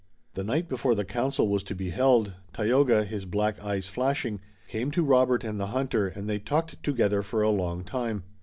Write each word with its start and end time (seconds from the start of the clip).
The 0.33 0.43
night 0.43 0.67
before 0.67 0.95
the 0.95 1.05
council 1.05 1.47
was 1.47 1.61
to 1.61 1.75
be 1.75 1.91
held, 1.91 2.33
Tayoga, 2.53 3.05
his 3.05 3.25
black 3.25 3.61
eyes 3.63 3.85
flashing, 3.85 4.41
came 4.67 4.89
to 4.89 5.03
Robert 5.05 5.43
and 5.43 5.59
the 5.59 5.67
hunter 5.67 6.07
and 6.07 6.27
they 6.27 6.39
talked 6.39 6.81
together 6.81 7.21
for 7.21 7.43
a 7.43 7.51
long 7.51 7.83
time. 7.83 8.23